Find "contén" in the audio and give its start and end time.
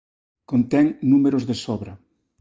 0.49-0.85